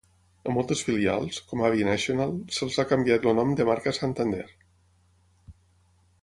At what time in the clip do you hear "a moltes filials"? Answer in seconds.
0.51-1.37